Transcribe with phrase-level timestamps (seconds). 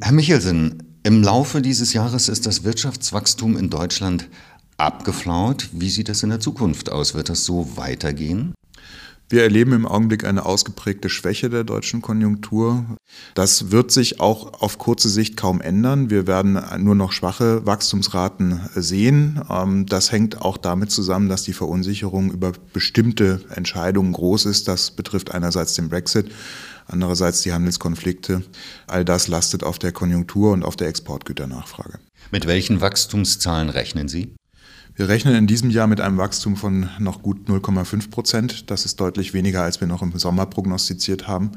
[0.00, 4.26] Herr Michelsen, im Laufe dieses Jahres ist das Wirtschaftswachstum in Deutschland
[4.78, 5.68] abgeflaut.
[5.72, 7.14] Wie sieht das in der Zukunft aus?
[7.14, 8.54] Wird das so weitergehen?
[9.28, 12.84] Wir erleben im Augenblick eine ausgeprägte Schwäche der deutschen Konjunktur.
[13.34, 16.08] Das wird sich auch auf kurze Sicht kaum ändern.
[16.08, 19.42] Wir werden nur noch schwache Wachstumsraten sehen.
[19.50, 24.68] Ähm, das hängt auch damit zusammen, dass die Verunsicherung über bestimmte Entscheidungen groß ist.
[24.68, 26.30] Das betrifft einerseits den Brexit,
[26.86, 28.42] andererseits die Handelskonflikte.
[28.86, 31.98] All das lastet auf der Konjunktur und auf der Exportgüternachfrage.
[32.30, 34.34] Mit welchen Wachstumszahlen rechnen Sie?
[34.94, 38.70] Wir rechnen in diesem Jahr mit einem Wachstum von noch gut 0,5 Prozent.
[38.70, 41.52] Das ist deutlich weniger, als wir noch im Sommer prognostiziert haben.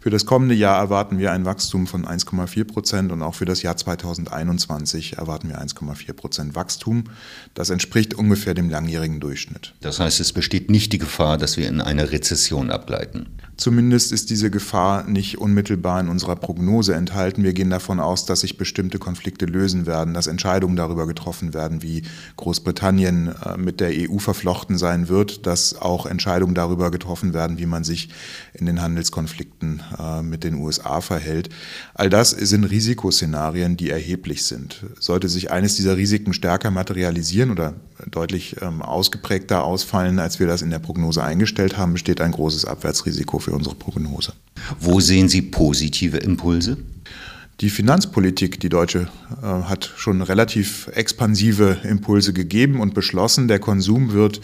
[0.00, 3.60] Für das kommende Jahr erwarten wir ein Wachstum von 1,4 Prozent und auch für das
[3.60, 7.04] Jahr 2021 erwarten wir 1,4 Prozent Wachstum.
[7.52, 9.74] Das entspricht ungefähr dem langjährigen Durchschnitt.
[9.82, 13.28] Das heißt, es besteht nicht die Gefahr, dass wir in eine Rezession abgleiten.
[13.58, 17.42] Zumindest ist diese Gefahr nicht unmittelbar in unserer Prognose enthalten.
[17.42, 21.82] Wir gehen davon aus, dass sich bestimmte Konflikte lösen werden, dass Entscheidungen darüber getroffen werden,
[21.82, 22.02] wie
[22.36, 27.66] Großbritannien äh, mit der EU verflochten sein wird, dass auch Entscheidungen darüber getroffen werden, wie
[27.66, 28.10] man sich
[28.54, 31.48] in den Handelskonflikten äh, mit den USA verhält.
[31.94, 34.84] All das sind Risikoszenarien, die erheblich sind.
[35.00, 37.74] Sollte sich eines dieser Risiken stärker materialisieren oder
[38.08, 42.64] deutlich ähm, ausgeprägter ausfallen, als wir das in der Prognose eingestellt haben, besteht ein großes
[42.64, 44.34] Abwärtsrisiko für unsere Prognose.
[44.78, 46.76] Wo sehen Sie positive Impulse?
[47.60, 49.08] Die Finanzpolitik, die deutsche,
[49.42, 53.48] äh, hat schon relativ expansive Impulse gegeben und beschlossen.
[53.48, 54.42] Der Konsum wird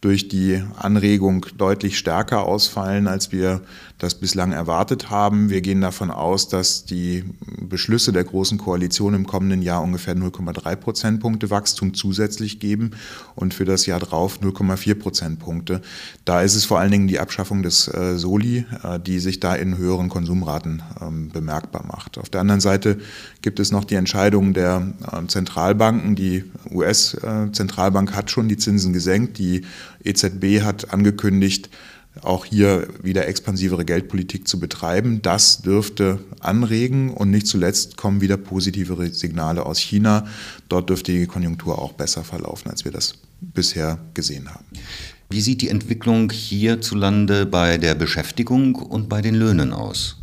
[0.00, 3.60] durch die Anregung deutlich stärker ausfallen, als wir
[3.98, 5.50] das bislang erwartet haben.
[5.50, 7.24] Wir gehen davon aus, dass die
[7.70, 12.90] Beschlüsse der Großen Koalition im kommenden Jahr ungefähr 0,3 Prozentpunkte Wachstum zusätzlich geben
[13.34, 15.80] und für das Jahr drauf 0,4 Prozentpunkte.
[16.26, 19.54] Da ist es vor allen Dingen die Abschaffung des äh, Soli, äh, die sich da
[19.54, 22.18] in höheren Konsumraten ähm, bemerkbar macht.
[22.18, 22.98] Auf der anderen Seite
[23.40, 26.16] gibt es noch die Entscheidung der äh, Zentralbanken.
[26.16, 29.38] Die US-Zentralbank hat schon die Zinsen gesenkt.
[29.38, 29.62] Die
[30.04, 31.70] EZB hat angekündigt,
[32.22, 35.22] auch hier wieder expansivere Geldpolitik zu betreiben.
[35.22, 40.26] Das dürfte anregen und nicht zuletzt kommen wieder positivere Signale aus China.
[40.68, 44.64] Dort dürfte die Konjunktur auch besser verlaufen, als wir das bisher gesehen haben.
[45.30, 50.19] Wie sieht die Entwicklung hierzulande bei der Beschäftigung und bei den Löhnen aus?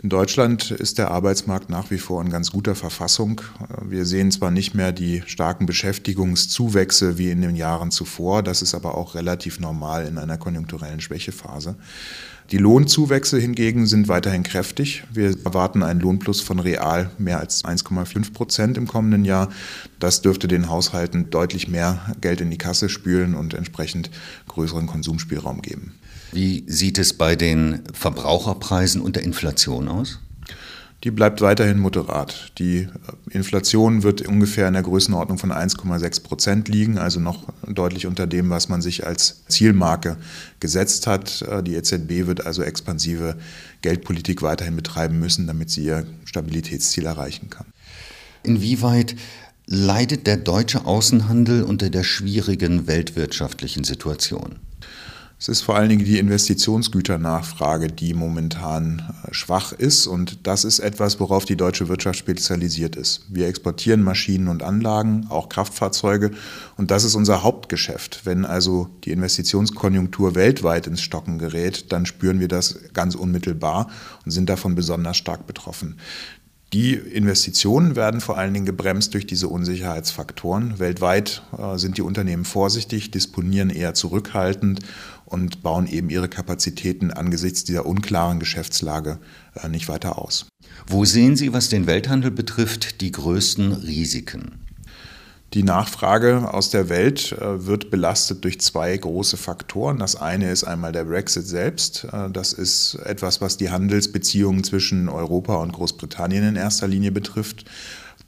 [0.00, 3.40] In Deutschland ist der Arbeitsmarkt nach wie vor in ganz guter Verfassung.
[3.82, 8.76] Wir sehen zwar nicht mehr die starken Beschäftigungszuwächse wie in den Jahren zuvor, das ist
[8.76, 11.74] aber auch relativ normal in einer konjunkturellen Schwächephase.
[12.50, 15.04] Die Lohnzuwächse hingegen sind weiterhin kräftig.
[15.12, 19.50] Wir erwarten einen Lohnplus von real mehr als 1,5 Prozent im kommenden Jahr.
[19.98, 24.10] Das dürfte den Haushalten deutlich mehr Geld in die Kasse spülen und entsprechend
[24.48, 25.92] größeren Konsumspielraum geben.
[26.32, 30.18] Wie sieht es bei den Verbraucherpreisen und der Inflation aus?
[31.04, 32.50] Die bleibt weiterhin moderat.
[32.58, 32.88] Die
[33.30, 38.50] Inflation wird ungefähr in der Größenordnung von 1,6 Prozent liegen, also noch deutlich unter dem,
[38.50, 40.16] was man sich als Zielmarke
[40.58, 41.44] gesetzt hat.
[41.64, 43.36] Die EZB wird also expansive
[43.82, 47.66] Geldpolitik weiterhin betreiben müssen, damit sie ihr Stabilitätsziel erreichen kann.
[48.42, 49.14] Inwieweit
[49.66, 54.56] leidet der deutsche Außenhandel unter der schwierigen weltwirtschaftlichen Situation?
[55.40, 60.08] Es ist vor allen Dingen die Investitionsgüternachfrage, die momentan äh, schwach ist.
[60.08, 63.24] Und das ist etwas, worauf die deutsche Wirtschaft spezialisiert ist.
[63.28, 66.32] Wir exportieren Maschinen und Anlagen, auch Kraftfahrzeuge.
[66.76, 68.22] Und das ist unser Hauptgeschäft.
[68.24, 73.88] Wenn also die Investitionskonjunktur weltweit ins Stocken gerät, dann spüren wir das ganz unmittelbar
[74.24, 75.98] und sind davon besonders stark betroffen.
[76.74, 80.78] Die Investitionen werden vor allen Dingen gebremst durch diese Unsicherheitsfaktoren.
[80.78, 84.80] Weltweit äh, sind die Unternehmen vorsichtig, disponieren eher zurückhaltend
[85.24, 89.18] und bauen eben ihre Kapazitäten angesichts dieser unklaren Geschäftslage
[89.54, 90.46] äh, nicht weiter aus.
[90.86, 94.67] Wo sehen Sie, was den Welthandel betrifft, die größten Risiken?
[95.54, 99.98] Die Nachfrage aus der Welt äh, wird belastet durch zwei große Faktoren.
[99.98, 102.04] Das eine ist einmal der Brexit selbst.
[102.12, 107.64] Äh, das ist etwas, was die Handelsbeziehungen zwischen Europa und Großbritannien in erster Linie betrifft.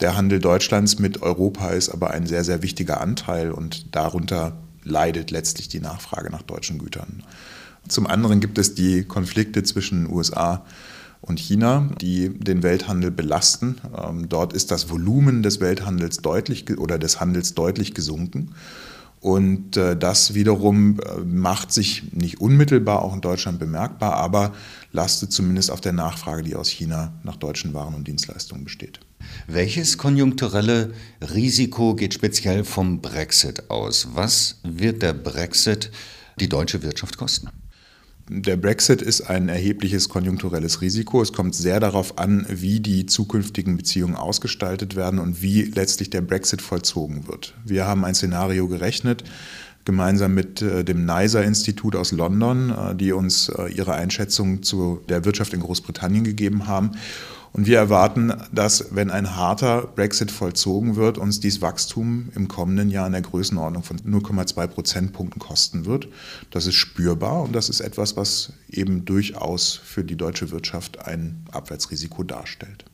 [0.00, 5.30] Der Handel Deutschlands mit Europa ist aber ein sehr, sehr wichtiger Anteil und darunter leidet
[5.30, 7.22] letztlich die Nachfrage nach deutschen Gütern.
[7.86, 10.62] Zum anderen gibt es die Konflikte zwischen USA und
[11.20, 13.76] und China, die den Welthandel belasten.
[13.96, 18.54] Ähm, dort ist das Volumen des Welthandels deutlich oder des Handels deutlich gesunken.
[19.20, 24.54] Und äh, das wiederum äh, macht sich nicht unmittelbar auch in Deutschland bemerkbar, aber
[24.92, 29.00] lastet zumindest auf der Nachfrage, die aus China nach deutschen Waren und Dienstleistungen besteht.
[29.46, 34.08] Welches konjunkturelle Risiko geht speziell vom Brexit aus?
[34.14, 35.90] Was wird der Brexit
[36.40, 37.50] die deutsche Wirtschaft kosten?
[38.32, 41.20] Der Brexit ist ein erhebliches konjunkturelles Risiko.
[41.20, 46.20] Es kommt sehr darauf an, wie die zukünftigen Beziehungen ausgestaltet werden und wie letztlich der
[46.20, 47.54] Brexit vollzogen wird.
[47.64, 49.24] Wir haben ein Szenario gerechnet,
[49.84, 55.24] gemeinsam mit äh, dem NISA-Institut aus London, äh, die uns äh, ihre Einschätzung zu der
[55.24, 56.92] Wirtschaft in Großbritannien gegeben haben.
[57.52, 62.90] Und wir erwarten, dass, wenn ein harter Brexit vollzogen wird, uns dies Wachstum im kommenden
[62.90, 66.08] Jahr in der Größenordnung von 0,2 Prozentpunkten kosten wird.
[66.50, 71.44] Das ist spürbar und das ist etwas, was eben durchaus für die deutsche Wirtschaft ein
[71.50, 72.84] Abwärtsrisiko darstellt.